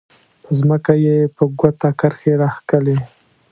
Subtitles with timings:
[0.43, 2.97] په ځمکه یې په ګوته کرښې راښکلې.